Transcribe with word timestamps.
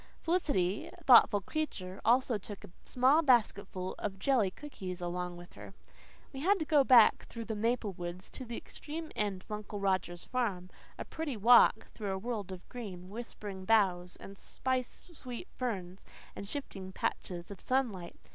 Felicity, 0.19 0.89
thoughtful 1.05 1.41
creature, 1.41 2.01
also 2.03 2.39
took 2.39 2.63
a 2.63 2.71
small 2.85 3.21
basketful 3.21 3.93
of 3.99 4.17
jelly 4.17 4.49
cookies 4.49 4.99
along 4.99 5.37
with 5.37 5.53
her. 5.53 5.75
We 6.33 6.39
had 6.39 6.57
to 6.57 6.65
go 6.65 6.83
back 6.83 7.27
through 7.27 7.45
the 7.45 7.55
maple 7.55 7.93
woods 7.93 8.27
to 8.31 8.43
the 8.43 8.57
extreme 8.57 9.11
end 9.15 9.43
of 9.43 9.51
Uncle 9.51 9.79
Roger's 9.79 10.23
farm 10.25 10.71
a 10.97 11.05
pretty 11.05 11.37
walk, 11.37 11.91
through 11.93 12.13
a 12.13 12.17
world 12.17 12.51
of 12.51 12.67
green, 12.67 13.11
whispering 13.11 13.63
boughs 13.63 14.15
and 14.15 14.39
spice 14.39 15.11
sweet 15.13 15.47
ferns, 15.55 16.03
and 16.35 16.47
shifting 16.47 16.91
patches 16.91 17.51
of 17.51 17.61
sunlight. 17.61 18.15